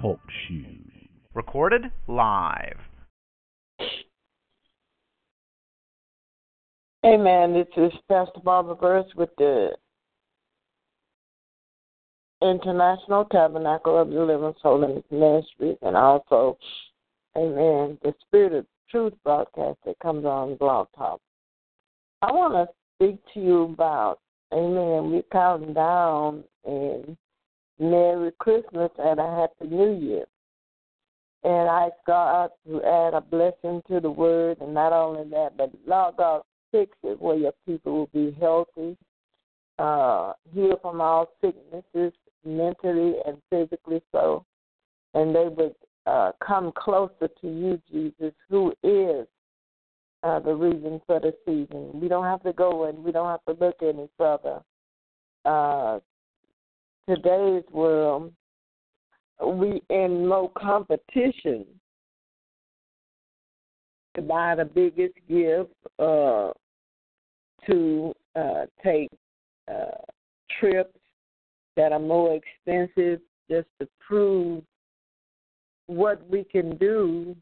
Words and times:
Talk 0.00 0.18
shoes. 0.48 0.90
Recorded 1.32 1.82
live. 2.08 2.78
Amen. 7.04 7.52
This 7.52 7.68
is 7.76 7.92
Pastor 8.08 8.40
Barbara 8.42 8.74
Burris 8.74 9.06
with 9.14 9.28
the 9.38 9.76
International 12.42 13.24
Tabernacle 13.26 13.96
of 14.00 14.10
Deliverance 14.10 14.58
Holiness 14.60 15.04
Ministry, 15.12 15.78
and 15.82 15.96
also, 15.96 16.58
Amen, 17.36 17.96
the 18.02 18.12
Spirit 18.26 18.54
of 18.54 18.66
Truth 18.90 19.14
broadcast 19.22 19.78
that 19.84 19.98
comes 20.00 20.24
on 20.24 20.56
Blog 20.56 20.88
Talk. 20.96 21.20
I 22.22 22.32
want 22.32 22.54
to 22.54 22.66
speak 22.96 23.20
to 23.34 23.40
you 23.40 23.62
about, 23.62 24.18
Amen, 24.52 25.12
we're 25.12 25.22
counting 25.30 25.74
down 25.74 26.42
and 26.64 27.16
Merry 27.78 28.32
Christmas 28.38 28.90
and 28.98 29.20
a 29.20 29.36
Happy 29.36 29.74
New 29.74 29.92
Year. 29.92 30.24
And 31.44 31.68
I 31.68 31.90
God 32.06 32.50
to 32.66 32.82
add 32.82 33.14
a 33.14 33.20
blessing 33.20 33.82
to 33.88 34.00
the 34.00 34.10
word, 34.10 34.58
and 34.60 34.74
not 34.74 34.92
only 34.92 35.28
that, 35.30 35.56
but 35.56 35.70
Lord 35.86 36.16
God, 36.16 36.42
fix 36.72 36.96
it 37.04 37.20
where 37.20 37.36
your 37.36 37.52
people 37.66 37.92
will 37.92 38.10
be 38.12 38.36
healthy, 38.40 38.96
uh, 39.78 40.32
heal 40.52 40.78
from 40.82 41.00
all 41.00 41.28
sicknesses, 41.40 42.12
mentally 42.44 43.14
and 43.26 43.36
physically 43.50 44.02
so, 44.12 44.44
and 45.14 45.34
they 45.34 45.48
would 45.48 45.74
uh, 46.06 46.32
come 46.44 46.72
closer 46.76 47.28
to 47.40 47.46
you, 47.48 47.80
Jesus, 47.90 48.32
who 48.48 48.72
is 48.82 49.26
uh, 50.22 50.40
the 50.40 50.54
reason 50.54 51.00
for 51.06 51.20
the 51.20 51.34
season. 51.44 52.00
We 52.00 52.08
don't 52.08 52.24
have 52.24 52.42
to 52.44 52.52
go 52.52 52.84
and 52.84 53.02
we 53.04 53.12
don't 53.12 53.28
have 53.28 53.44
to 53.56 53.64
look 53.64 53.76
any 53.82 54.08
further. 54.16 54.60
Uh, 55.44 56.00
today's 57.08 57.64
world, 57.72 58.32
we 59.44 59.82
in 59.90 60.28
no 60.28 60.50
competition 60.56 61.64
to 64.14 64.22
buy 64.22 64.54
the 64.54 64.64
biggest 64.64 65.14
gift, 65.28 65.70
uh, 65.98 66.50
to 67.66 68.12
uh, 68.34 68.64
take 68.82 69.10
uh, 69.70 69.90
trips 70.58 70.98
that 71.76 71.92
are 71.92 71.98
more 72.00 72.34
expensive, 72.34 73.20
just 73.50 73.68
to 73.80 73.86
prove 74.06 74.62
what 75.86 76.26
we 76.28 76.44
can 76.44 76.76
do. 76.78 77.36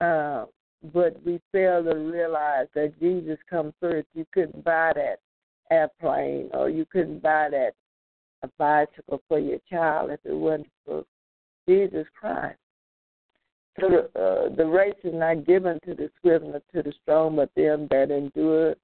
Uh, 0.00 0.46
but 0.94 1.16
we 1.24 1.40
fail 1.52 1.82
to 1.82 1.94
realize 1.94 2.66
that 2.74 2.98
Jesus 3.00 3.38
comes 3.48 3.72
first. 3.80 4.06
You 4.14 4.24
couldn't 4.32 4.64
buy 4.64 4.92
that 4.94 5.16
airplane, 5.70 6.48
or 6.54 6.70
you 6.70 6.86
couldn't 6.90 7.22
buy 7.22 7.48
that 7.50 7.72
a 8.42 8.48
bicycle 8.58 9.22
for 9.28 9.38
your 9.38 9.58
child 9.70 10.10
if 10.10 10.20
it 10.24 10.34
wasn't 10.34 10.68
for 10.84 11.04
Jesus 11.68 12.06
Christ. 12.18 12.58
So 13.80 13.88
the, 13.88 14.20
uh, 14.20 14.54
the 14.56 14.64
race 14.64 14.94
is 15.04 15.12
not 15.14 15.46
given 15.46 15.78
to 15.86 15.94
the 15.94 16.10
swift 16.20 16.44
nor 16.44 16.60
to 16.74 16.82
the 16.82 16.92
strong, 17.02 17.36
but 17.36 17.50
them 17.56 17.88
that 17.90 18.10
endure 18.10 18.74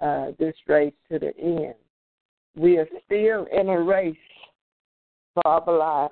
uh, 0.00 0.32
this 0.38 0.54
race 0.66 0.94
to 1.10 1.18
the 1.18 1.32
end. 1.38 1.74
We 2.56 2.78
are 2.78 2.88
still 3.06 3.46
in 3.52 3.68
a 3.68 3.80
race 3.80 4.16
for 5.34 5.46
our 5.46 5.78
life, 5.78 6.10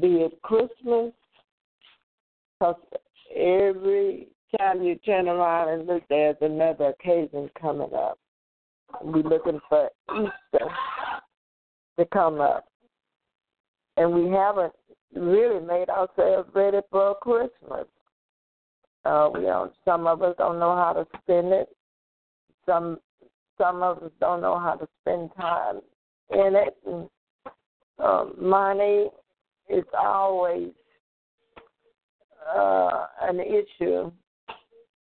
be 0.00 0.22
it 0.22 0.40
Christmas, 0.42 1.12
because 2.58 2.76
every 3.34 4.28
time 4.58 4.82
you 4.82 4.96
turn 4.96 5.28
around 5.28 5.68
and 5.68 5.86
look, 5.86 6.02
there's 6.08 6.36
another 6.40 6.94
occasion 6.98 7.50
coming 7.60 7.92
up. 7.94 8.18
We're 9.02 9.22
looking 9.22 9.60
for 9.68 9.90
Easter 10.12 10.66
to 11.98 12.04
come 12.06 12.40
up. 12.40 12.66
And 13.96 14.12
we 14.12 14.30
haven't 14.30 14.72
really 15.14 15.64
made 15.64 15.88
ourselves 15.88 16.48
ready 16.54 16.78
for 16.90 17.14
Christmas. 17.16 17.86
Uh, 19.04 19.30
we 19.32 19.42
don't. 19.42 19.72
Some 19.84 20.06
of 20.06 20.22
us 20.22 20.34
don't 20.38 20.58
know 20.58 20.74
how 20.74 20.92
to 20.94 21.06
spend 21.22 21.52
it. 21.52 21.68
Some 22.66 22.98
some 23.58 23.82
of 23.82 24.02
us 24.02 24.10
don't 24.18 24.40
know 24.40 24.58
how 24.58 24.74
to 24.74 24.88
spend 25.02 25.30
time 25.36 25.80
in 26.30 26.54
it. 26.56 26.76
And, 26.86 27.08
um, 27.98 28.34
money 28.40 29.08
is 29.68 29.84
always 29.96 30.70
uh, 32.56 33.06
an 33.22 33.40
issue. 33.40 34.10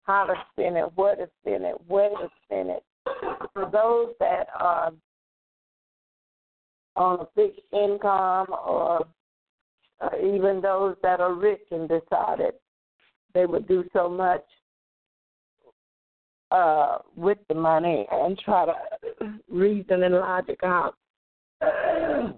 How 0.02 0.26
to 0.26 0.34
spend 0.52 0.76
it, 0.76 0.84
where 0.94 1.16
to 1.16 1.28
spend 1.40 1.64
it, 1.64 1.76
where 1.88 2.10
to 2.10 2.28
spend 2.44 2.70
it. 2.70 2.82
For 3.52 3.70
those 3.72 4.14
that 4.20 4.48
are 4.58 4.92
on 6.96 7.20
a 7.20 7.26
fixed 7.34 7.60
income 7.72 8.46
or 8.50 9.06
uh, 10.00 10.10
even 10.18 10.60
those 10.60 10.96
that 11.02 11.20
are 11.20 11.34
rich 11.34 11.62
and 11.70 11.88
decided 11.88 12.54
they 13.34 13.46
would 13.46 13.68
do 13.68 13.84
so 13.92 14.08
much 14.08 14.44
uh, 16.50 16.98
with 17.16 17.38
the 17.48 17.54
money 17.54 18.06
and 18.10 18.38
try 18.38 18.66
to 18.66 18.74
reason 19.50 20.02
and 20.04 20.14
logic 20.14 20.60
out 20.62 20.94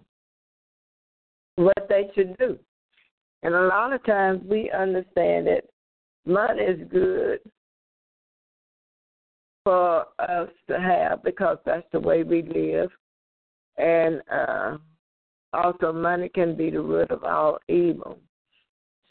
what 1.57 1.87
they 1.89 2.11
should 2.15 2.37
do. 2.39 2.59
And 3.43 3.55
a 3.55 3.67
lot 3.67 3.93
of 3.93 4.05
times 4.05 4.43
we 4.49 4.71
understand 4.71 5.47
that 5.47 5.65
money 6.27 6.63
is 6.63 6.89
good 6.91 7.41
for 9.65 10.07
us 10.19 10.49
to 10.69 10.81
have 10.81 11.23
because 11.23 11.59
that's 11.65 11.87
the 11.93 12.01
way 12.01 12.23
we 12.23 12.43
live. 12.43 12.91
And 13.79 14.21
uh, 14.31 14.79
also, 15.53 15.93
money 15.93 16.29
can 16.29 16.57
be 16.57 16.71
the 16.71 16.81
root 16.81 17.11
of 17.11 17.25
all 17.25 17.59
evil. 17.69 18.19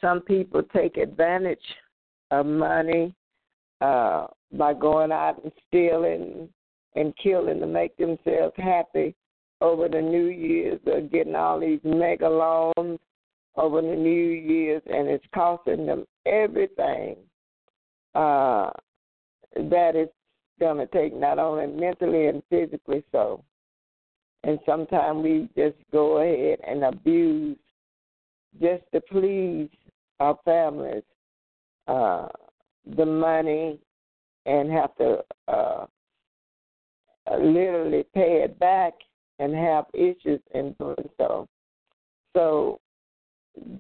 Some 0.02 0.22
people 0.22 0.62
take 0.76 0.98
advantage 0.98 1.60
of 2.32 2.46
money 2.46 3.16
uh, 3.82 4.28
by 4.52 4.74
going 4.74 5.12
out 5.12 5.44
and 5.44 5.52
stealing 5.68 6.50
and 6.96 7.14
killing 7.22 7.60
to 7.60 7.68
make 7.68 7.96
themselves 7.98 8.54
happy 8.58 9.16
over 9.62 9.88
the 9.88 10.02
New 10.02 10.26
Year's 10.26 10.80
or 10.86 11.02
getting 11.02 11.36
all 11.36 11.60
these 11.60 11.80
mega 11.84 12.28
loans 12.28 13.00
over 13.56 13.82
the 13.82 13.96
New 13.96 14.30
Year's, 14.30 14.84
and 14.86 15.08
it's 15.08 15.26
costing 15.34 15.88
them 15.88 16.06
everything 16.26 17.16
uh, 18.14 18.70
that 19.56 19.96
it's 19.96 20.14
going 20.60 20.78
to 20.78 20.88
take, 20.88 21.16
not 21.16 21.40
only 21.40 21.68
mentally 21.68 22.28
and 22.28 22.44
physically 22.50 23.04
so. 23.12 23.44
And 24.44 24.60
sometimes 24.66 25.24
we 25.24 25.50
just 25.56 25.78
go 25.92 26.18
ahead 26.18 26.60
and 26.68 26.84
abuse 26.84 27.58
just 28.62 28.84
to 28.94 29.02
please 29.02 29.70
our 30.20 30.38
families 30.46 31.04
uh, 31.88 32.28
the 32.96 33.06
money 33.06 33.80
and 34.46 34.72
have 34.72 34.96
to 34.96 35.20
uh, 35.48 35.86
literally 37.40 38.06
pay 38.14 38.44
it 38.44 38.58
back 38.60 38.94
and 39.40 39.54
have 39.54 39.86
issues 39.94 40.40
in 40.54 40.74
doing 40.80 41.10
so. 41.18 41.48
So 42.34 42.80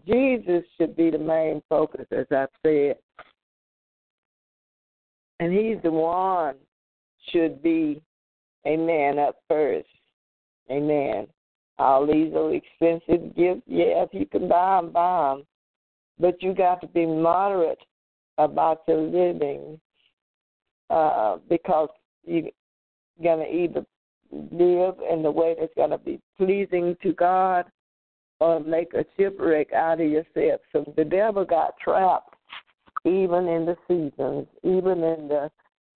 Jesus 0.06 0.64
should 0.78 0.96
be 0.96 1.10
the 1.10 1.18
main 1.18 1.62
focus, 1.70 2.06
as 2.12 2.26
I've 2.32 2.50
said. 2.66 2.98
And 5.40 5.54
he's 5.54 5.78
the 5.84 5.92
one 5.92 6.56
should 7.32 7.62
be 7.62 8.02
a 8.66 8.76
man 8.76 9.20
up 9.20 9.36
first. 9.48 9.88
Amen. 10.72 11.28
All 11.80 12.06
these 12.08 12.34
are 12.34 12.54
expensive 12.54 13.36
gifts. 13.36 13.62
Yes, 13.68 14.08
you 14.12 14.26
can 14.26 14.48
buy 14.48 14.82
them, 14.82 14.92
buy 14.92 15.36
them. 15.36 15.46
But 16.20 16.42
you 16.42 16.54
got 16.54 16.82
to 16.82 16.88
be 16.88 17.06
moderate 17.06 17.80
about 18.38 18.82
your 18.88 19.02
living 19.02 19.80
uh, 20.90 21.38
because 21.50 21.90
you're 22.26 22.50
going 23.22 23.40
to 23.40 23.54
either 23.54 23.86
live 24.32 24.96
in 25.12 25.24
the 25.24 25.32
way 25.32 25.56
that's 25.60 25.74
going 25.76 25.92
to 25.92 25.98
be 25.98 26.20
pleasing 26.38 26.96
to 27.04 27.14
God 27.14 27.66
or 28.40 28.60
make 28.60 28.94
a 28.94 29.06
shipwreck 29.16 29.74
out 29.74 30.02
of 30.02 30.10
yourself. 30.10 30.62
So 30.72 30.94
the 30.96 31.06
devil 31.06 31.46
got 31.46 31.78
trapped 31.84 32.36
even 33.06 33.48
in 33.48 33.66
the 33.66 33.78
seasons, 33.88 34.48
even 34.64 35.04
in 35.04 35.28
the 35.28 35.50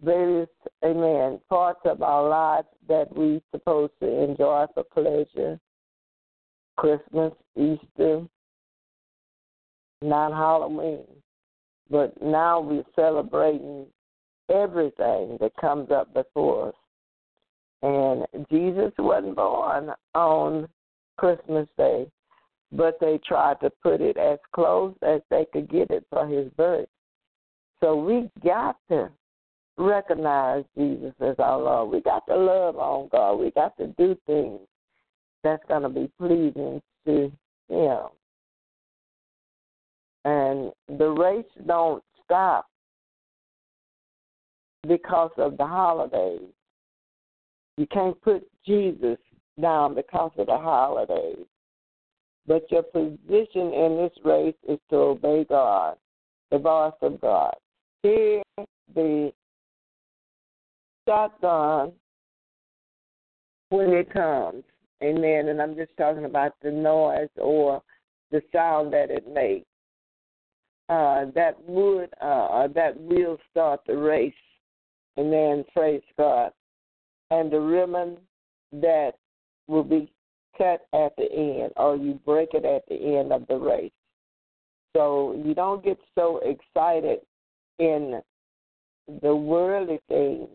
various, 0.03 0.50
amen, 0.83 1.39
parts 1.50 1.81
of 1.86 2.01
our 2.01 2.27
lives 2.27 2.68
that 2.88 3.15
we 3.15 3.42
supposed 3.51 3.94
to 4.01 4.24
enjoy 4.24 4.65
for 4.74 4.83
pleasure. 4.83 5.59
Christmas, 6.77 7.33
Easter, 7.56 8.25
not 10.01 10.31
Halloween. 10.31 11.06
But 11.89 12.19
now 12.21 12.59
we're 12.59 12.83
celebrating 12.95 13.86
everything 14.50 15.38
that 15.39 15.51
comes 15.59 15.92
up 15.92 16.13
before 16.13 16.69
us. 16.69 16.75
And 17.83 18.25
Jesus 18.50 18.92
wasn't 18.97 19.36
born 19.36 19.92
on 20.15 20.68
Christmas 21.18 21.68
Day, 21.77 22.07
but 22.71 22.97
they 23.01 23.19
tried 23.27 23.59
to 23.62 23.69
put 23.83 24.01
it 24.01 24.18
as 24.18 24.39
close 24.54 24.95
as 25.01 25.21
they 25.30 25.45
could 25.51 25.69
get 25.69 25.92
it 25.92 26.06
for 26.09 26.27
his 26.27 26.47
birth. 26.57 26.88
So 27.81 27.95
we 27.95 28.30
got 28.44 28.77
to 28.89 29.09
recognize 29.77 30.63
Jesus 30.77 31.13
as 31.21 31.35
our 31.39 31.59
Lord. 31.59 31.91
We 31.91 32.01
got 32.01 32.25
to 32.27 32.35
love 32.35 32.77
on 32.77 33.09
God. 33.12 33.35
We 33.35 33.51
got 33.51 33.75
to 33.77 33.88
do 33.97 34.15
things 34.25 34.59
that's 35.44 35.63
going 35.68 35.83
to 35.83 35.89
be 35.89 36.09
pleasing 36.19 36.81
to 37.06 37.31
Him. 37.69 38.00
And 40.23 40.71
the 41.00 41.09
race 41.09 41.45
don't 41.65 42.03
stop 42.23 42.68
because 44.88 45.31
of 45.38 45.57
the 45.57 45.65
holidays. 45.65 46.50
You 47.77 47.88
can't 47.88 48.19
put 48.21 48.47
Jesus 48.65 49.18
down 49.59 49.95
because 49.95 50.31
of 50.38 50.47
the 50.47 50.57
holidays. 50.57 51.45
But 52.47 52.69
your 52.71 52.83
position 52.83 53.73
in 53.73 53.97
this 53.97 54.13
race 54.25 54.56
is 54.68 54.79
to 54.89 54.95
obey 54.95 55.45
God, 55.47 55.95
the 56.50 56.57
voice 56.57 56.94
of 57.01 57.21
God. 57.21 57.56
Hear 58.03 58.41
the 58.94 59.31
shotgun 61.07 61.92
when 63.69 63.92
it 63.92 64.12
comes. 64.12 64.63
Amen. 65.03 65.50
And 65.50 65.62
I'm 65.62 65.75
just 65.75 65.92
talking 65.98 66.25
about 66.25 66.53
the 66.62 66.71
noise 66.71 67.30
or 67.38 67.81
the 68.31 68.42
sound 68.53 68.94
that 68.94 69.09
it 69.09 69.27
makes. 69.27 69.65
Uh, 70.89 71.25
that 71.36 71.56
would 71.65 72.09
uh, 72.21 72.68
that 72.75 73.00
will 73.00 73.38
start 73.50 73.80
the 73.88 73.95
race. 73.95 74.33
Amen. 75.18 75.63
Praise 75.74 76.01
God. 76.18 76.51
And 77.31 77.51
the 77.51 77.59
ribbon 77.59 78.18
that 78.74 79.12
will 79.68 79.83
be 79.83 80.12
cut 80.57 80.81
at 80.94 81.15
the 81.18 81.31
end, 81.31 81.71
or 81.77 81.95
you 81.95 82.19
break 82.25 82.50
it 82.54 82.65
at 82.65 82.83
the 82.89 83.18
end 83.18 83.31
of 83.31 83.47
the 83.47 83.56
race. 83.56 83.92
So 84.95 85.42
you 85.45 85.54
don't 85.54 85.83
get 85.83 85.97
so 86.15 86.42
excited 86.44 87.19
in 87.80 88.21
the 89.21 89.36
worldly 89.36 90.00
things, 90.09 90.50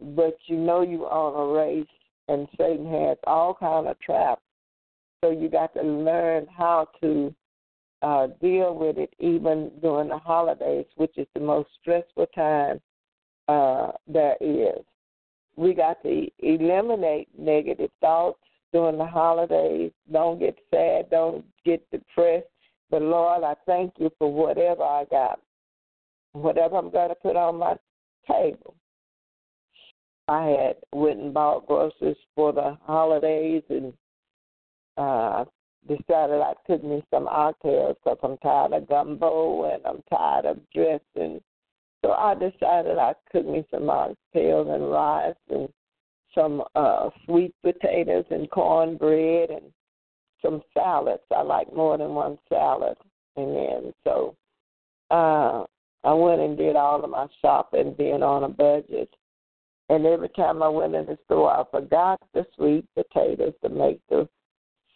but 0.00 0.36
you 0.46 0.56
know 0.56 0.82
you're 0.82 1.10
on 1.10 1.34
a 1.34 1.52
race, 1.52 1.86
and 2.28 2.48
Satan 2.58 2.90
has 2.90 3.16
all 3.26 3.54
kind 3.54 3.86
of 3.86 3.98
traps. 4.00 4.42
So 5.22 5.30
you 5.30 5.48
got 5.48 5.72
to 5.74 5.82
learn 5.82 6.46
how 6.56 6.88
to 7.00 7.34
uh, 8.02 8.28
deal 8.40 8.74
with 8.74 8.98
it, 8.98 9.14
even 9.18 9.70
during 9.80 10.08
the 10.08 10.18
holidays, 10.18 10.86
which 10.96 11.16
is 11.16 11.26
the 11.34 11.40
most 11.40 11.70
stressful 11.80 12.26
time 12.34 12.80
uh, 13.48 13.92
there 14.06 14.36
is. 14.40 14.84
We 15.56 15.72
got 15.72 16.02
to 16.02 16.26
eliminate 16.40 17.28
negative 17.38 17.90
thoughts 18.00 18.40
during 18.72 18.98
the 18.98 19.06
holidays. 19.06 19.92
Don't 20.12 20.38
get 20.38 20.58
sad. 20.70 21.08
Don't 21.10 21.44
get 21.64 21.88
depressed. 21.90 22.46
But 22.90 23.02
Lord, 23.02 23.44
I 23.44 23.54
thank 23.66 23.94
you 23.98 24.10
for 24.18 24.30
whatever 24.32 24.82
I 24.82 25.04
got, 25.10 25.40
whatever 26.32 26.76
I'm 26.76 26.90
going 26.90 27.08
to 27.08 27.14
put 27.14 27.36
on 27.36 27.56
my 27.56 27.76
table. 28.30 28.74
I 30.28 30.46
had 30.46 30.76
went 30.92 31.20
and 31.20 31.34
bought 31.34 31.66
groceries 31.66 32.16
for 32.34 32.52
the 32.52 32.78
holidays 32.86 33.62
and 33.68 33.92
uh 34.96 35.44
decided 35.86 36.40
I 36.40 36.54
took 36.66 36.82
me 36.82 37.04
some 37.10 37.26
oxtails 37.26 37.96
because 38.02 38.18
I'm 38.22 38.38
tired 38.38 38.72
of 38.72 38.88
gumbo 38.88 39.70
and 39.70 39.84
I'm 39.84 40.02
tired 40.08 40.46
of 40.46 40.58
dressing. 40.74 41.42
So 42.02 42.12
I 42.12 42.34
decided 42.34 42.96
I 42.98 43.14
cook 43.30 43.46
me 43.46 43.66
some 43.70 43.82
oxtails 43.82 44.74
and 44.74 44.90
rice 44.90 45.34
and 45.50 45.68
some 46.34 46.62
uh 46.74 47.10
sweet 47.26 47.54
potatoes 47.62 48.24
and 48.30 48.50
cornbread 48.50 49.50
and 49.50 49.72
some 50.40 50.62
salads. 50.72 51.22
I 51.34 51.42
like 51.42 51.74
more 51.74 51.98
than 51.98 52.14
one 52.14 52.38
salad. 52.48 52.96
And 53.36 53.54
then 53.54 53.94
so 54.04 54.36
uh 55.10 55.64
I 56.04 56.12
went 56.12 56.40
and 56.40 56.56
did 56.56 56.76
all 56.76 57.02
of 57.02 57.10
my 57.10 57.26
shopping 57.42 57.94
being 57.96 58.22
on 58.22 58.44
a 58.44 58.48
budget. 58.48 59.14
And 59.88 60.06
every 60.06 60.30
time 60.30 60.62
I 60.62 60.68
went 60.68 60.94
in 60.94 61.06
the 61.06 61.18
store 61.24 61.52
I 61.52 61.64
forgot 61.70 62.20
the 62.32 62.46
sweet 62.56 62.86
potatoes 62.94 63.54
to 63.62 63.68
make 63.68 64.00
the 64.08 64.28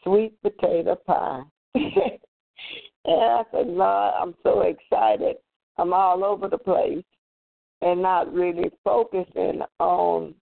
sweet 0.03 0.35
potato 0.43 0.97
pie. 1.07 1.43
and 1.75 1.91
I 3.07 3.43
said, 3.53 3.67
Lord, 3.67 4.15
I'm 4.21 4.35
so 4.43 4.63
excited. 4.63 5.37
I'm 5.77 5.93
all 5.93 6.25
over 6.25 6.49
the 6.49 6.59
place 6.59 7.05
and 7.81 8.03
not 8.03 8.33
really 8.33 8.71
focusing 8.83 9.61
on 9.79 10.35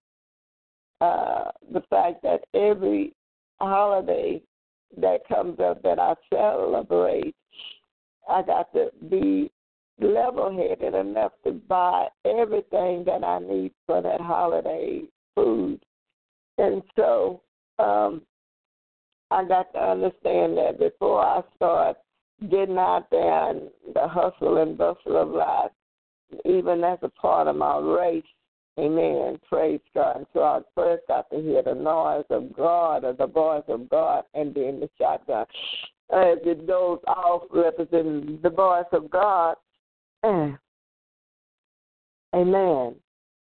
uh, 1.01 1.51
the 1.71 1.81
fact 1.89 2.23
that 2.23 2.41
every 2.53 3.13
holiday 3.59 4.41
that 4.99 5.27
comes 5.27 5.59
up 5.59 5.81
that 5.83 5.99
I 5.99 6.15
celebrate, 6.33 7.35
I 8.27 8.41
got 8.41 8.71
to 8.73 8.89
be 9.09 9.51
level 9.99 10.51
headed 10.55 10.93
enough 10.93 11.31
to 11.45 11.51
buy 11.51 12.07
everything 12.25 13.03
that 13.05 13.23
I 13.23 13.39
need 13.39 13.71
for 13.85 14.01
that 14.01 14.21
holiday 14.21 15.01
food. 15.35 15.79
And 16.57 16.81
so 16.95 17.41
um, 17.79 18.21
I 19.31 19.43
got 19.43 19.71
to 19.73 19.79
understand 19.79 20.57
that 20.57 20.79
before 20.79 21.21
I 21.21 21.41
start 21.55 21.97
getting 22.49 22.77
out 22.77 23.07
there 23.11 23.49
and 23.49 23.69
the 23.93 24.07
hustle 24.07 24.57
and 24.57 24.77
bustle 24.77 25.17
of 25.17 25.29
life, 25.29 25.71
even 26.45 26.83
as 26.83 26.99
a 27.01 27.09
part 27.09 27.47
of 27.47 27.55
my 27.55 27.77
race, 27.79 28.23
amen, 28.79 29.39
praise 29.47 29.79
God. 29.93 30.17
And 30.17 30.25
so 30.33 30.43
I 30.43 30.59
first 30.75 31.03
got 31.07 31.29
to 31.31 31.41
hear 31.41 31.63
the 31.63 31.73
noise 31.73 32.25
of 32.29 32.55
God 32.55 33.03
or 33.03 33.13
the 33.13 33.27
voice 33.27 33.63
of 33.67 33.89
God 33.89 34.23
and 34.33 34.53
then 34.53 34.79
the 34.79 34.89
shotgun. 34.97 35.45
As 36.13 36.37
it 36.45 36.67
goes 36.67 36.99
off 37.07 37.43
representing 37.51 38.39
the 38.41 38.49
voice 38.49 38.85
of 38.93 39.09
God, 39.09 39.55
amen, 40.25 40.57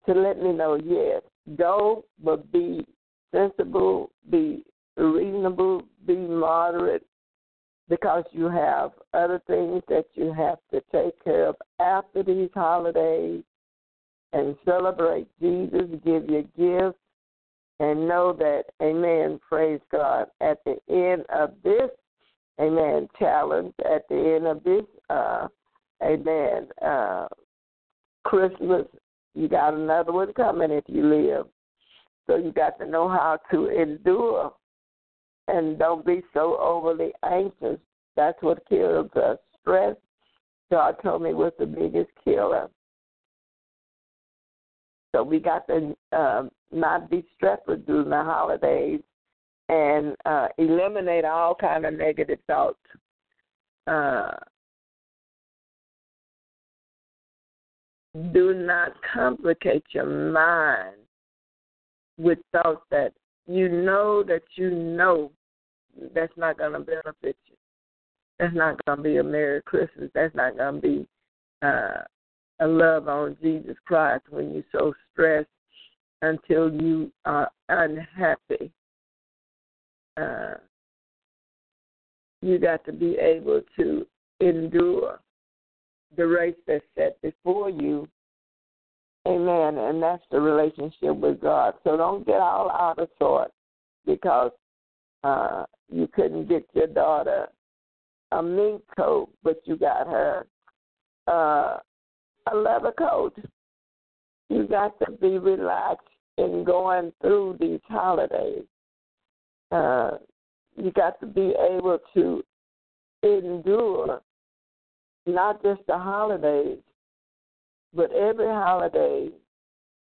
to 0.06 0.12
let 0.12 0.42
me 0.42 0.52
know, 0.52 0.76
yes, 0.76 1.22
go, 1.56 2.04
but 2.22 2.50
be 2.52 2.84
sensible, 3.32 4.10
be 4.30 4.64
reasonable, 4.96 5.82
be 6.06 6.16
moderate, 6.16 7.04
because 7.88 8.24
you 8.32 8.48
have 8.48 8.92
other 9.12 9.40
things 9.46 9.82
that 9.88 10.06
you 10.14 10.32
have 10.32 10.58
to 10.72 10.80
take 10.92 11.22
care 11.22 11.48
of 11.48 11.56
after 11.80 12.22
these 12.22 12.48
holidays 12.54 13.42
and 14.32 14.56
celebrate. 14.64 15.28
Jesus, 15.40 15.82
give 16.04 16.28
your 16.28 16.44
gifts, 16.56 16.98
and 17.80 18.08
know 18.08 18.32
that, 18.32 18.64
amen, 18.80 19.40
praise 19.48 19.80
God, 19.90 20.28
at 20.40 20.58
the 20.64 20.76
end 20.88 21.24
of 21.28 21.54
this, 21.64 21.90
amen, 22.60 23.08
challenge, 23.18 23.74
at 23.80 24.08
the 24.08 24.36
end 24.36 24.46
of 24.46 24.62
this, 24.62 24.84
uh, 25.10 25.48
amen, 26.04 26.68
uh, 26.84 27.26
Christmas, 28.24 28.86
you 29.34 29.48
got 29.48 29.74
another 29.74 30.12
one 30.12 30.32
coming 30.32 30.70
if 30.70 30.84
you 30.86 31.06
live. 31.06 31.46
So 32.26 32.36
you 32.36 32.52
got 32.52 32.78
to 32.78 32.86
know 32.86 33.08
how 33.08 33.38
to 33.50 33.68
endure 33.68 34.52
and 35.48 35.78
don't 35.78 36.06
be 36.06 36.22
so 36.32 36.58
overly 36.58 37.12
anxious. 37.24 37.78
That's 38.16 38.40
what 38.42 38.66
kills 38.68 39.10
us. 39.16 39.38
Stress, 39.60 39.96
God 40.70 40.96
told 41.02 41.22
me, 41.22 41.34
was 41.34 41.52
the 41.58 41.66
biggest 41.66 42.10
killer. 42.22 42.70
So 45.14 45.22
we 45.22 45.38
got 45.38 45.66
to 45.68 45.96
uh, 46.12 46.44
not 46.72 47.10
be 47.10 47.24
stressful 47.36 47.76
during 47.86 48.10
the 48.10 48.22
holidays 48.22 49.00
and 49.68 50.16
uh, 50.24 50.48
eliminate 50.58 51.24
all 51.24 51.54
kind 51.54 51.86
of 51.86 51.94
negative 51.94 52.38
thoughts. 52.46 52.78
Uh, 53.86 54.32
do 58.32 58.54
not 58.54 58.92
complicate 59.12 59.84
your 59.90 60.06
mind 60.06 60.96
with 62.16 62.38
thoughts 62.52 62.82
that 62.90 63.12
you 63.46 63.68
know 63.68 64.22
that 64.22 64.42
you 64.54 64.70
know 64.70 65.30
that's 66.14 66.32
not 66.36 66.58
going 66.58 66.72
to 66.72 66.80
benefit 66.80 67.36
you. 67.46 67.56
That's 68.38 68.54
not 68.54 68.84
going 68.84 68.98
to 68.98 69.02
be 69.02 69.16
a 69.18 69.22
Merry 69.22 69.62
Christmas. 69.62 70.10
That's 70.14 70.34
not 70.34 70.56
going 70.56 70.76
to 70.76 70.80
be 70.80 71.08
uh, 71.62 72.02
a 72.60 72.66
love 72.66 73.08
on 73.08 73.36
Jesus 73.42 73.76
Christ 73.86 74.24
when 74.30 74.52
you're 74.52 74.64
so 74.72 74.92
stressed 75.12 75.48
until 76.22 76.72
you 76.72 77.12
are 77.24 77.50
unhappy. 77.68 78.70
Uh, 80.16 80.54
you 82.42 82.58
got 82.58 82.84
to 82.86 82.92
be 82.92 83.16
able 83.16 83.62
to 83.76 84.06
endure 84.40 85.18
the 86.16 86.26
race 86.26 86.56
that's 86.66 86.84
set 86.96 87.20
before 87.22 87.70
you 87.70 88.08
Amen. 89.26 89.78
And 89.78 90.02
that's 90.02 90.22
the 90.30 90.40
relationship 90.40 91.16
with 91.16 91.40
God. 91.40 91.74
So 91.82 91.96
don't 91.96 92.26
get 92.26 92.40
all 92.40 92.70
out 92.70 92.98
of 92.98 93.08
sort 93.18 93.50
because 94.06 94.50
uh, 95.22 95.64
you 95.90 96.06
couldn't 96.08 96.48
get 96.48 96.66
your 96.74 96.88
daughter 96.88 97.48
a 98.32 98.42
mink 98.42 98.82
coat, 98.96 99.30
but 99.42 99.60
you 99.64 99.76
got 99.76 100.06
her 100.06 100.46
uh, 101.26 101.78
a 102.52 102.54
leather 102.54 102.92
coat. 102.98 103.34
You 104.50 104.66
got 104.66 104.98
to 105.00 105.12
be 105.12 105.38
relaxed 105.38 106.06
in 106.36 106.64
going 106.64 107.12
through 107.22 107.56
these 107.60 107.80
holidays. 107.88 108.64
Uh, 109.72 110.12
you 110.76 110.90
got 110.92 111.18
to 111.20 111.26
be 111.26 111.54
able 111.70 111.98
to 112.12 112.42
endure 113.22 114.20
not 115.26 115.62
just 115.62 115.80
the 115.86 115.98
holidays, 115.98 116.78
but 117.94 118.12
every 118.12 118.46
holiday, 118.46 119.28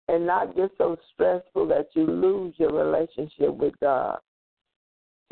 and 0.08 0.26
not 0.26 0.54
get 0.56 0.70
so 0.76 0.96
stressful 1.12 1.66
that 1.68 1.88
you 1.94 2.06
lose 2.06 2.54
your 2.58 2.72
relationship 2.72 3.54
with 3.54 3.74
God. 3.80 4.18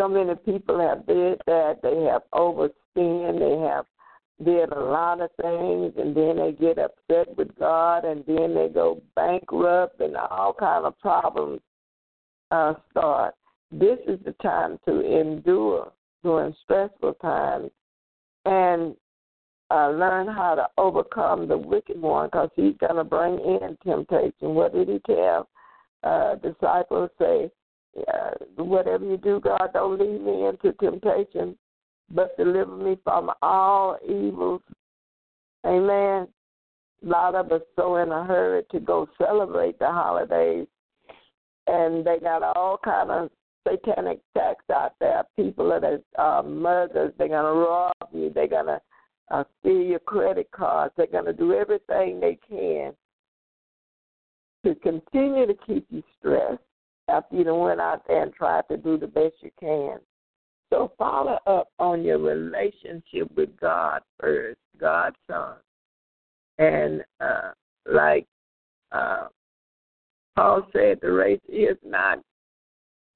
So 0.01 0.09
many 0.09 0.35
people 0.35 0.81
have 0.81 1.07
did 1.07 1.41
that. 1.47 1.81
They 1.83 2.05
have 2.11 2.23
overspent. 2.33 3.39
They 3.39 3.59
have 3.69 3.87
did 4.43 4.73
a 4.73 4.81
lot 4.81 5.21
of 5.21 5.31
things, 5.41 5.93
and 5.97 6.17
then 6.17 6.37
they 6.37 6.53
get 6.59 6.79
upset 6.79 7.37
with 7.37 7.57
God, 7.59 8.05
and 8.05 8.25
then 8.27 8.55
they 8.55 8.69
go 8.73 9.03
bankrupt, 9.15 10.01
and 10.01 10.17
all 10.17 10.55
kind 10.59 10.85
of 10.85 10.99
problems 10.99 11.61
uh, 12.51 12.75
start. 12.91 13.35
This 13.71 13.99
is 14.07 14.19
the 14.25 14.33
time 14.43 14.79
to 14.87 15.01
endure 15.01 15.93
during 16.23 16.55
stressful 16.65 17.15
times, 17.15 17.71
and 18.45 18.97
uh, 19.73 19.91
learn 19.91 20.27
how 20.27 20.55
to 20.55 20.67
overcome 20.77 21.49
the 21.49 21.57
wicked 21.57 22.01
one, 22.01 22.27
because 22.29 22.51
he's 22.55 22.77
going 22.79 22.97
to 22.97 23.05
bring 23.05 23.35
in 23.39 23.77
temptation. 23.83 24.55
What 24.55 24.75
did 24.75 24.89
he 24.89 25.01
tell 25.07 25.49
uh, 26.03 26.35
disciples? 26.37 27.11
Say, 27.19 27.51
uh, 28.13 28.31
whatever 28.57 29.05
you 29.05 29.17
do, 29.17 29.41
God, 29.41 29.71
don't 29.73 29.99
lead 29.99 30.21
me 30.21 30.47
into 30.47 30.73
temptation, 30.79 31.57
but 32.11 32.37
deliver 32.37 32.77
me 32.77 32.99
from 33.03 33.31
all 33.41 33.99
evils. 34.05 34.63
Amen. 35.65 36.29
A 37.05 37.09
lot 37.09 37.35
of 37.35 37.51
us 37.51 37.63
so 37.77 37.97
in 37.97 38.13
a 38.13 38.25
hurry 38.25 38.63
to 38.71 38.81
go 38.81 39.09
celebrate 39.19 39.79
the 39.79 39.87
holidays, 39.87 40.67
and 41.67 42.05
they 42.05 42.19
got 42.19 42.43
all 42.43 42.79
kind 42.85 43.11
of 43.11 43.31
satanic 43.67 44.21
attacks 44.35 44.65
out 44.71 44.93
there. 45.01 45.25
People 45.37 45.69
that 45.71 45.85
are 46.17 46.39
uh, 46.39 46.43
murderers, 46.43 47.13
they're 47.19 47.29
gonna 47.29 47.53
rob 47.53 47.95
you. 48.13 48.31
They're 48.35 48.49
gonna 48.49 48.81
uh, 49.33 49.45
steal 49.61 49.83
your 49.83 49.99
credit 49.99 50.51
cards. 50.53 50.93
They're 50.97 51.07
gonna 51.07 51.33
do 51.33 51.55
everything 51.55 52.21
they 52.21 52.39
can 52.49 52.93
to 54.65 54.75
continue 54.77 55.47
to 55.47 55.55
keep 55.67 55.87
you 55.91 56.03
stressed 56.19 56.63
after 57.09 57.37
you 57.37 57.55
went 57.55 57.81
out 57.81 58.07
there 58.07 58.23
and 58.23 58.33
tried 58.33 58.69
to 58.69 58.77
do 58.77 58.97
the 58.97 59.07
best 59.07 59.35
you 59.41 59.51
can. 59.59 59.99
So 60.71 60.93
follow 60.97 61.39
up 61.47 61.69
on 61.79 62.03
your 62.03 62.19
relationship 62.19 63.35
with 63.37 63.59
God 63.61 64.03
first, 64.21 64.59
God's 64.79 65.17
Son. 65.29 65.57
And 66.59 67.03
uh, 67.21 67.51
like 67.87 68.27
uh, 68.93 69.29
Paul 70.37 70.67
said, 70.73 70.99
the 71.03 71.11
race 71.13 71.41
is 71.49 71.77
not 71.85 72.21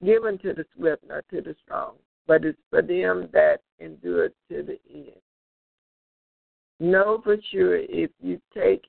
given 0.03 0.37
to 0.39 0.53
the 0.53 0.65
swift 0.75 1.03
nor 1.07 1.23
to 1.31 1.41
the 1.41 1.55
strong, 1.63 1.93
but 2.27 2.43
it's 2.43 2.59
for 2.69 2.81
them 2.81 3.29
that 3.33 3.61
endure 3.79 4.29
to 4.29 4.63
the 4.63 4.77
end. 4.93 5.21
Know 6.79 7.21
for 7.23 7.37
sure 7.51 7.77
if 7.77 8.11
you 8.21 8.39
take 8.53 8.83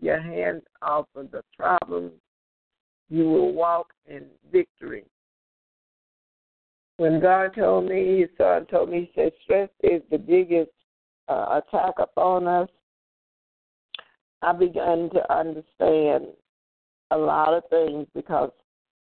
your 0.00 0.20
hands 0.20 0.62
off 0.80 1.06
of 1.16 1.30
the 1.30 1.42
problem, 1.56 2.12
you 3.08 3.24
will 3.24 3.52
walk 3.52 3.92
in 4.06 4.24
victory. 4.50 5.04
When 6.98 7.20
God 7.20 7.54
told 7.54 7.88
me, 7.88 8.20
His 8.20 8.30
Son 8.38 8.66
told 8.66 8.90
me, 8.90 9.10
He 9.12 9.20
said, 9.20 9.32
stress 9.42 9.68
is 9.82 10.02
the 10.10 10.18
biggest 10.18 10.70
uh, 11.28 11.60
attack 11.60 11.94
upon 11.98 12.46
us. 12.46 12.68
I 14.42 14.52
began 14.52 15.10
to 15.10 15.32
understand 15.32 16.26
a 17.10 17.16
lot 17.16 17.54
of 17.54 17.62
things 17.70 18.06
because 18.14 18.50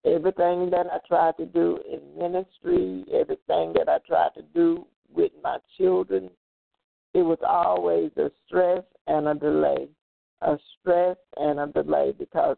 everything 0.05 0.69
that 0.71 0.87
I 0.91 0.99
tried 1.07 1.37
to 1.37 1.45
do 1.45 1.79
in 1.89 1.99
ministry, 2.17 3.05
everything 3.13 3.73
that 3.73 3.87
I 3.87 3.99
tried 4.07 4.33
to 4.35 4.41
do 4.53 4.85
with 5.13 5.31
my 5.43 5.57
children, 5.77 6.29
it 7.13 7.21
was 7.21 7.39
always 7.47 8.11
a 8.17 8.31
stress 8.45 8.83
and 9.07 9.27
a 9.27 9.35
delay. 9.35 9.87
A 10.41 10.57
stress 10.79 11.17
and 11.37 11.59
a 11.59 11.67
delay 11.67 12.13
because 12.17 12.57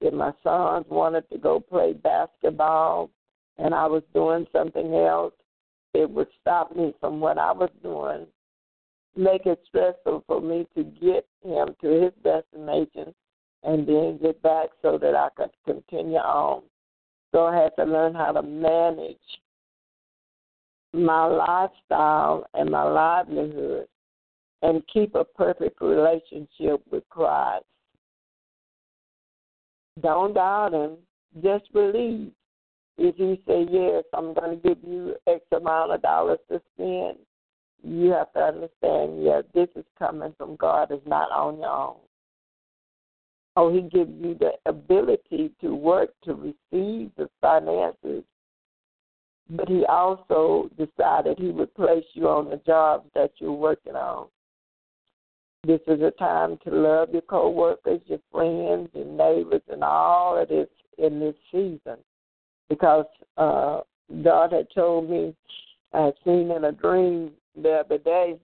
if 0.00 0.12
my 0.12 0.32
sons 0.42 0.86
wanted 0.90 1.28
to 1.30 1.38
go 1.38 1.60
play 1.60 1.92
basketball 1.92 3.10
and 3.58 3.74
I 3.74 3.86
was 3.86 4.02
doing 4.12 4.46
something 4.52 4.94
else, 4.94 5.32
it 5.94 6.10
would 6.10 6.28
stop 6.40 6.74
me 6.74 6.94
from 7.00 7.20
what 7.20 7.38
I 7.38 7.52
was 7.52 7.70
doing, 7.82 8.26
make 9.16 9.46
it 9.46 9.60
stressful 9.68 10.24
for 10.26 10.40
me 10.40 10.66
to 10.74 10.84
get 10.84 11.26
him 11.44 11.74
to 11.82 11.88
his 11.88 12.12
destination 12.24 13.14
and 13.62 13.86
then 13.86 14.18
get 14.20 14.42
back 14.42 14.70
so 14.80 14.98
that 14.98 15.14
I 15.14 15.28
could 15.36 15.50
continue 15.64 16.16
on. 16.16 16.62
So 17.30 17.46
I 17.46 17.62
had 17.62 17.76
to 17.76 17.84
learn 17.84 18.14
how 18.14 18.32
to 18.32 18.42
manage 18.42 19.16
my 20.92 21.26
lifestyle 21.26 22.46
and 22.54 22.70
my 22.70 22.82
livelihood 22.82 23.86
and 24.62 24.82
keep 24.92 25.14
a 25.14 25.24
perfect 25.24 25.80
relationship 25.80 26.80
with 26.90 27.02
Christ. 27.10 27.64
Don't 30.00 30.34
doubt 30.34 30.72
him. 30.72 30.96
Just 31.42 31.72
believe. 31.72 32.30
If 32.98 33.16
he 33.16 33.40
say 33.46 33.66
yes, 33.70 34.04
I'm 34.14 34.34
going 34.34 34.60
to 34.60 34.68
give 34.68 34.78
you 34.86 35.16
X 35.26 35.40
amount 35.50 35.92
of 35.92 36.02
dollars 36.02 36.38
to 36.50 36.60
spend. 36.74 37.16
You 37.82 38.10
have 38.10 38.32
to 38.34 38.40
understand, 38.40 39.24
yeah, 39.24 39.40
this 39.54 39.68
is 39.74 39.84
coming 39.98 40.34
from 40.36 40.56
God. 40.56 40.90
It's 40.90 41.06
not 41.06 41.32
on 41.32 41.58
your 41.58 41.70
own. 41.70 41.96
Oh, 43.56 43.72
he 43.72 43.82
gives 43.82 44.10
you 44.20 44.36
the 44.38 44.52
ability 44.66 45.52
to 45.60 45.74
work 45.74 46.10
to 46.24 46.34
receive 46.34 47.10
the 47.16 47.28
finances, 47.40 48.24
but 49.50 49.68
he 49.68 49.84
also 49.86 50.70
decided 50.78 51.38
he 51.38 51.50
would 51.50 51.74
place 51.74 52.04
you 52.14 52.28
on 52.28 52.50
the 52.50 52.60
jobs 52.64 53.08
that 53.14 53.32
you're 53.38 53.52
working 53.52 53.94
on. 53.94 54.28
This 55.64 55.80
is 55.86 56.00
a 56.00 56.10
time 56.12 56.58
to 56.64 56.70
love 56.70 57.10
your 57.12 57.22
coworkers, 57.22 58.00
your 58.06 58.18
friends, 58.32 58.88
your 58.94 59.04
neighbors, 59.04 59.62
and 59.68 59.84
all 59.84 60.36
of 60.40 60.48
this 60.48 60.68
in 60.98 61.20
this 61.20 61.36
season. 61.52 61.98
Because 62.68 63.06
uh, 63.36 63.80
God 64.24 64.52
had 64.52 64.66
told 64.74 65.08
me, 65.08 65.34
I 65.92 66.06
had 66.06 66.14
seen 66.24 66.50
in 66.50 66.64
a 66.64 66.72
dream 66.72 67.32
the 67.60 67.82
other 67.84 67.98
day 67.98 68.38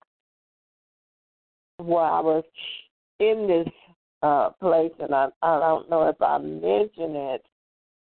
while 1.78 2.14
I 2.14 2.20
was 2.20 2.44
in 3.20 3.46
this 3.48 3.72
uh, 4.22 4.50
place, 4.60 4.92
and 5.00 5.14
I, 5.14 5.28
I 5.42 5.58
don't 5.60 5.88
know 5.90 6.08
if 6.08 6.20
I 6.20 6.38
mentioned 6.38 7.16
it, 7.16 7.44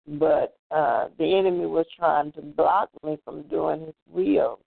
but 0.07 0.57
uh, 0.71 1.07
the 1.17 1.37
enemy 1.37 1.65
was 1.65 1.85
trying 1.97 2.31
to 2.33 2.41
block 2.41 2.89
me 3.03 3.17
from 3.23 3.43
doing 3.43 3.81
his 3.81 3.95
will. 4.07 4.59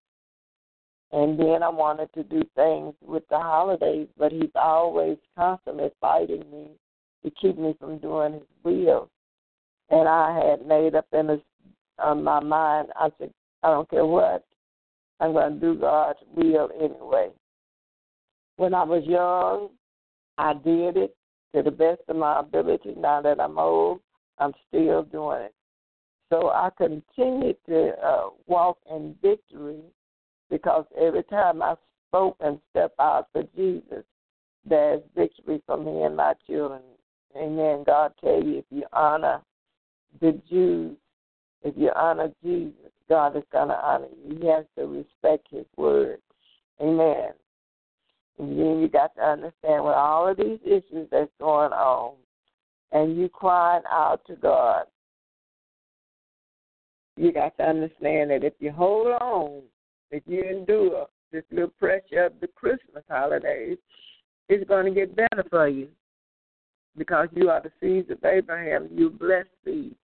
And 1.13 1.39
then 1.39 1.63
I 1.63 1.69
wanted 1.69 2.13
to 2.15 2.25
do 2.25 2.43
things 2.57 2.95
with 3.01 3.23
the 3.29 3.39
holidays, 3.39 4.09
but 4.19 4.33
he's 4.33 4.51
always 4.55 5.19
constantly 5.37 5.91
fighting 6.01 6.45
me 6.51 6.71
to 7.25 7.31
keep 7.31 7.59
me 7.59 7.77
from 7.79 7.99
doing 7.99 8.35
his 8.35 8.43
will. 8.65 9.09
And 9.91 10.09
I 10.09 10.37
had 10.37 10.67
made 10.67 10.95
up 10.95 11.07
in 11.13 11.29
his, 11.29 11.41
on 11.99 12.25
my 12.25 12.41
mind, 12.41 12.89
I 12.97 13.11
said, 13.19 13.31
I 13.63 13.69
don't 13.69 13.89
care 13.89 14.05
what, 14.05 14.45
I'm 15.21 15.33
going 15.33 15.55
to 15.55 15.61
do 15.61 15.79
God's 15.79 16.19
will 16.35 16.71
anyway. 16.75 17.31
When 18.57 18.75
I 18.75 18.83
was 18.83 19.05
young, 19.05 19.71
I 20.39 20.55
did 20.55 20.97
it 20.97 21.17
to 21.55 21.63
the 21.63 21.71
best 21.71 22.01
of 22.09 22.17
my 22.17 22.41
ability. 22.41 22.95
Now 22.97 23.23
that 23.23 23.41
I'm 23.41 23.59
old, 23.59 24.01
I'm 24.39 24.53
still 24.69 25.03
doing 25.05 25.43
it. 25.43 25.55
So 26.31 26.49
I 26.49 26.71
continue 26.77 27.55
to 27.69 27.93
uh, 28.05 28.29
walk 28.47 28.79
in 28.91 29.15
victory 29.23 29.81
because 30.51 30.85
every 31.01 31.23
time 31.25 31.63
I 31.63 31.75
spoke 32.09 32.37
and 32.41 32.59
step 32.71 32.95
out 32.99 33.29
for 33.33 33.45
Jesus, 33.55 34.05
there's 34.69 35.03
victory 35.17 35.63
for 35.67 35.77
me 35.77 36.03
and 36.03 36.17
my 36.17 36.35
children. 36.47 36.83
Amen. 37.37 37.85
God 37.87 38.13
tell 38.21 38.43
you 38.43 38.59
if 38.59 38.65
you 38.71 38.85
honor 38.93 39.41
the 40.21 40.41
Jews, 40.49 40.97
if 41.63 41.75
you 41.77 41.91
honor 41.95 42.33
Jesus, 42.43 42.91
God 43.09 43.37
is 43.37 43.45
going 43.53 43.69
to 43.69 43.75
honor 43.75 44.09
you. 44.25 44.39
He 44.41 44.47
has 44.49 44.65
to 44.77 44.87
respect 44.87 45.47
His 45.51 45.67
word. 45.77 46.19
Amen. 46.81 47.31
And 48.39 48.59
then 48.59 48.81
you 48.81 48.89
got 48.89 49.15
to 49.17 49.23
understand 49.23 49.85
with 49.85 49.95
all 49.95 50.29
of 50.29 50.37
these 50.37 50.59
issues 50.65 51.09
that's 51.11 51.31
going 51.41 51.73
on, 51.73 52.15
and 52.97 53.17
you 53.17 53.29
crying 53.29 53.83
out 53.91 54.21
to 54.27 54.37
God, 54.37 54.85
you 57.17 57.33
got 57.33 57.57
to 57.59 57.65
understand 57.65 58.31
that 58.31 58.45
if 58.45 58.55
you 58.59 58.73
hold 58.73 59.09
on 59.21 59.63
if 60.11 60.23
you 60.27 60.43
endure 60.43 61.07
this 61.33 61.43
little 61.51 61.69
pressure 61.69 62.27
of 62.27 62.33
the 62.41 62.47
Christmas 62.47 63.03
holidays, 63.11 63.79
it's 64.49 64.69
going 64.69 64.87
to 64.87 64.93
get 64.93 65.17
better 65.17 65.45
for 65.51 65.69
you. 65.69 65.89
because 66.97 67.29
you 67.35 67.51
are 67.51 67.61
the 67.61 67.73
seeds 67.81 68.11
of 68.11 68.25
Abraham, 68.25 68.89
you 68.91 69.11
blessed 69.11 69.49
seed. 69.65 69.95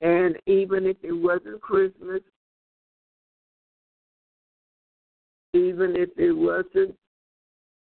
And 0.00 0.36
even 0.46 0.86
if 0.86 0.96
it 1.02 1.12
wasn't 1.12 1.60
Christmas, 1.60 2.22
even 5.52 5.94
if 5.96 6.10
it 6.16 6.32
wasn't 6.32 6.96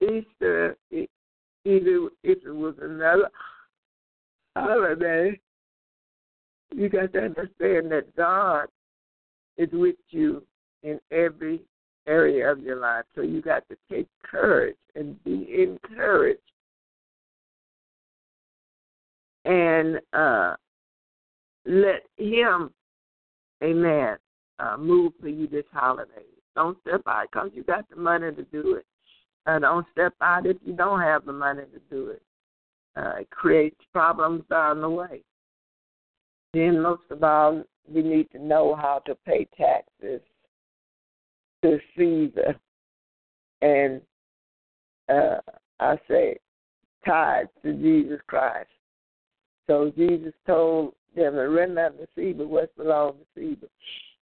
Easter, 0.02 0.78
even 0.92 2.10
if 2.24 2.40
it 2.46 2.56
was 2.56 2.76
another 2.82 3.30
holiday, 4.56 5.40
you 6.76 6.90
got 6.90 7.14
to 7.14 7.20
understand 7.20 7.92
that 7.92 8.16
God 8.16 8.68
is 9.58 9.70
with 9.72 9.96
you 10.10 10.44
in 10.84 11.00
every 11.12 11.62
area 12.08 12.52
of 12.52 12.62
your 12.62 12.78
life. 12.78 13.06
So 13.16 13.22
you 13.22 13.42
got 13.42 13.64
to 13.70 13.78
take 13.92 14.08
courage 14.24 14.76
and 14.96 15.22
be 15.24 15.48
encouraged 15.58 16.40
and 19.46 20.00
uh, 20.14 20.56
let 21.66 22.04
Him, 22.18 22.72
Amen, 23.64 24.18
uh, 24.60 24.78
move 24.78 25.14
for 25.22 25.30
you 25.30 25.48
this 25.48 25.66
holiday. 25.72 26.26
Don't 26.56 26.78
step 26.88 27.02
out 27.08 27.28
because 27.32 27.50
you 27.54 27.64
got 27.64 27.90
the 27.90 27.96
money 27.96 28.32
to 28.32 28.44
do 28.44 28.76
it. 28.76 28.86
Uh, 29.46 29.60
don't 29.60 29.86
step 29.92 30.14
out 30.22 30.46
if 30.46 30.58
you 30.64 30.74
don't 30.74 31.02
have 31.02 31.26
the 31.26 31.34
money 31.34 31.64
to 31.74 31.80
do 31.90 32.10
it. 32.10 32.22
Uh, 32.96 33.14
it 33.22 33.30
creates 33.32 33.80
problems 33.92 34.44
down 34.50 34.82
the 34.82 34.90
way. 34.90 35.24
Then, 36.54 36.82
most 36.82 37.04
of 37.10 37.24
all, 37.24 37.64
we 37.92 38.02
need 38.04 38.30
to 38.32 38.40
know 38.40 38.76
how 38.76 39.02
to 39.06 39.16
pay 39.26 39.48
taxes 39.58 40.22
to 41.64 41.80
Caesar. 41.98 42.56
And 43.62 44.02
uh, 45.10 45.40
I 45.80 45.98
say, 46.08 46.38
tied 47.06 47.50
to 47.64 47.74
Jesus 47.74 48.20
Christ. 48.28 48.70
So 49.68 49.92
Jesus 49.98 50.34
told 50.46 50.94
them 51.16 51.34
to 51.34 51.50
render 51.50 51.86
unto 51.86 52.06
Caesar 52.16 52.48
what 52.48 52.76
belongs 52.76 53.16
to 53.36 53.42
Caesar. 53.42 53.68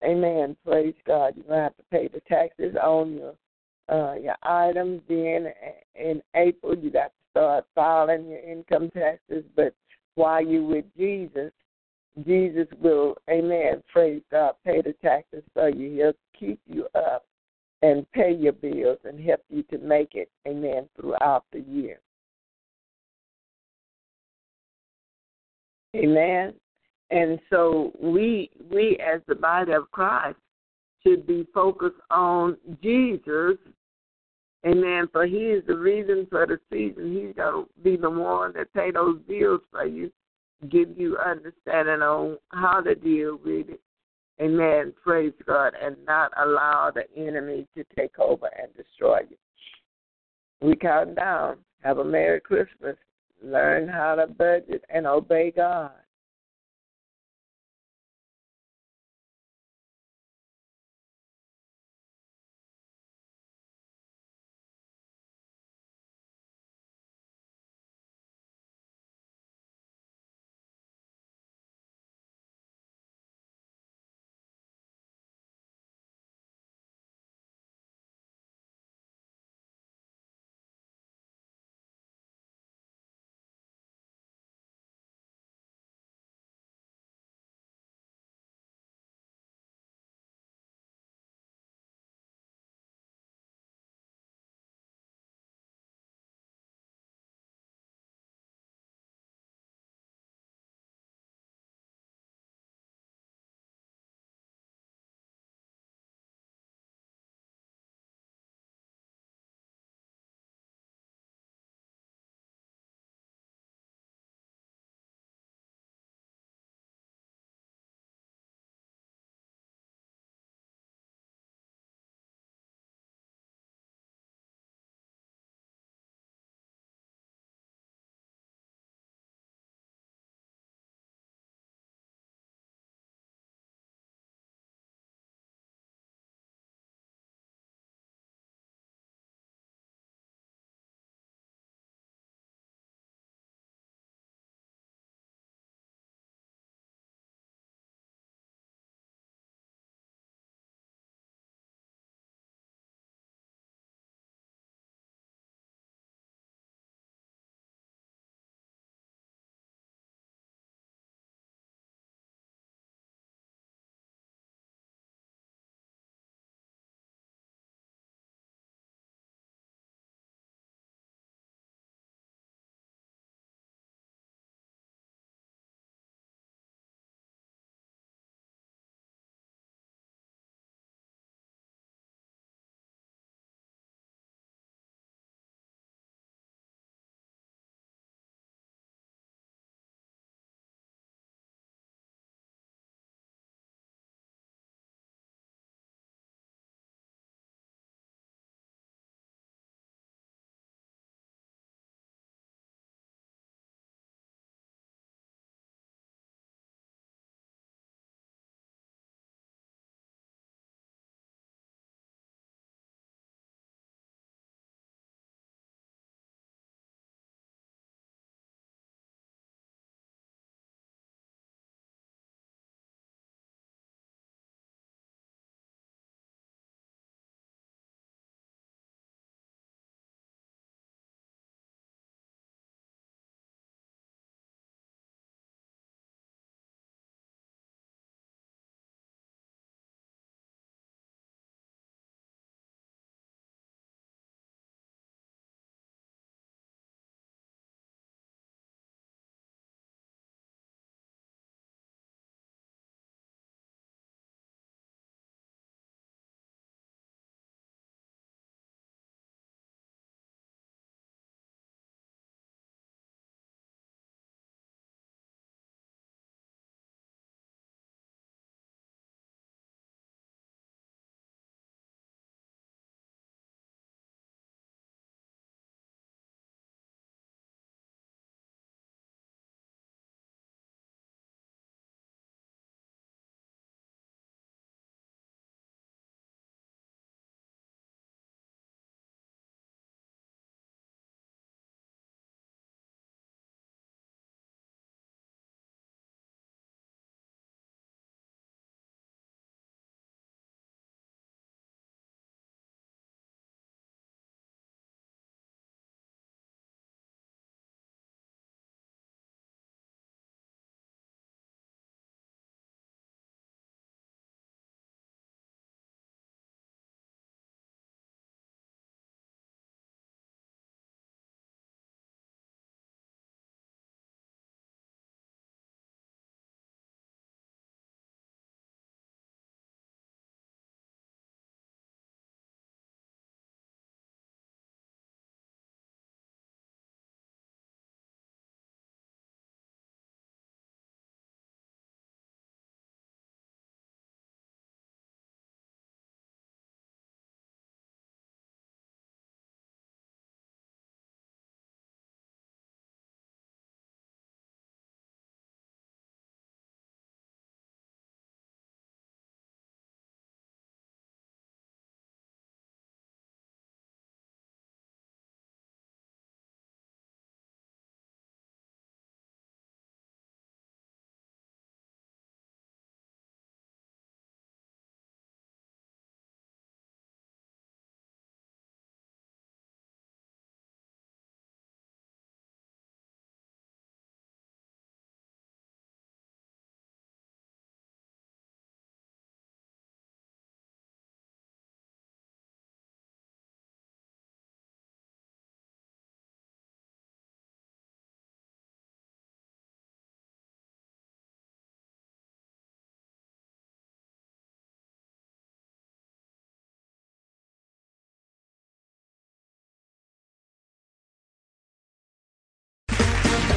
Amen. 0.03 0.55
Praise 0.65 0.93
God. 1.05 1.33
You're 1.35 1.45
gonna 1.45 1.63
have 1.63 1.77
to 1.77 1.83
pay 1.91 2.07
the 2.07 2.21
taxes 2.27 2.75
on 2.81 3.15
your 3.15 3.33
uh, 3.89 4.15
your 4.15 4.35
items. 4.43 5.01
Then 5.07 5.47
in 5.95 6.21
April, 6.35 6.77
you 6.77 6.91
got 6.91 7.11
start 7.37 7.65
filing 7.75 8.29
your 8.29 8.39
income 8.39 8.89
taxes. 8.91 9.43
But 9.55 9.73
while 10.15 10.43
you're 10.43 10.63
with 10.63 10.85
Jesus, 10.97 11.51
Jesus 12.25 12.67
will, 12.81 13.15
Amen. 13.29 13.83
Praise 13.91 14.23
God. 14.31 14.53
Pay 14.65 14.81
the 14.81 14.93
taxes 15.03 15.43
for 15.53 15.69
you. 15.69 15.91
He'll 15.95 16.13
keep 16.39 16.59
you 16.65 16.87
up 16.95 17.25
and 17.83 18.11
pay 18.11 18.33
your 18.33 18.53
bills 18.53 18.97
and 19.03 19.19
help 19.23 19.41
you 19.49 19.61
to 19.63 19.77
make 19.77 20.15
it, 20.15 20.29
Amen, 20.47 20.89
throughout 20.99 21.45
the 21.53 21.59
year. 21.59 21.99
Amen. 25.95 26.53
And 27.11 27.39
so 27.49 27.93
we 28.01 28.49
we 28.71 28.97
as 28.97 29.21
the 29.27 29.35
body 29.35 29.71
of 29.71 29.89
Christ 29.91 30.37
should 31.05 31.25
be 31.25 31.47
focused 31.53 32.01
on 32.11 32.57
Jesus. 32.83 33.57
Amen. 34.67 35.07
For 35.11 35.25
he 35.25 35.37
is 35.37 35.63
the 35.65 35.77
reason 35.77 36.27
for 36.29 36.45
the 36.45 36.59
season. 36.69 37.15
He's 37.15 37.33
gonna 37.35 37.63
be 37.83 37.95
the 37.95 38.09
one 38.09 38.53
that 38.53 38.73
pay 38.73 38.91
those 38.91 39.19
bills 39.27 39.61
for 39.71 39.85
you, 39.85 40.11
give 40.69 40.97
you 40.97 41.17
understanding 41.17 42.01
on 42.01 42.37
how 42.49 42.81
to 42.81 42.93
deal 42.93 43.39
with 43.45 43.69
it. 43.69 43.79
Amen. 44.41 44.93
Praise 45.01 45.33
God. 45.45 45.73
And 45.81 45.95
not 46.05 46.31
allow 46.37 46.91
the 46.93 47.05
enemy 47.15 47.65
to 47.75 47.85
take 47.95 48.19
over 48.19 48.49
and 48.61 48.67
destroy 48.75 49.21
you. 49.29 49.37
We 50.61 50.75
count 50.75 51.15
down. 51.15 51.57
Have 51.83 51.99
a 51.99 52.03
Merry 52.03 52.41
Christmas. 52.41 52.97
Learn 53.41 53.87
how 53.87 54.15
to 54.15 54.27
budget 54.27 54.83
and 54.89 55.07
obey 55.07 55.51
God. 55.51 55.91